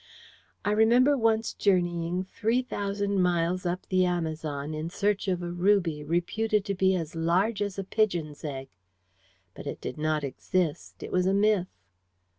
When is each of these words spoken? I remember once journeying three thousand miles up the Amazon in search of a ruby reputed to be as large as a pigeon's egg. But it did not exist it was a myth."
I 0.65 0.71
remember 0.71 1.15
once 1.15 1.53
journeying 1.53 2.23
three 2.23 2.63
thousand 2.63 3.21
miles 3.21 3.67
up 3.67 3.85
the 3.85 4.03
Amazon 4.03 4.73
in 4.73 4.89
search 4.89 5.27
of 5.27 5.43
a 5.43 5.51
ruby 5.51 6.03
reputed 6.03 6.65
to 6.65 6.73
be 6.73 6.95
as 6.95 7.15
large 7.15 7.61
as 7.61 7.77
a 7.77 7.83
pigeon's 7.83 8.43
egg. 8.43 8.69
But 9.53 9.67
it 9.67 9.79
did 9.79 9.99
not 9.99 10.23
exist 10.23 11.03
it 11.03 11.11
was 11.11 11.27
a 11.27 11.35
myth." 11.35 11.67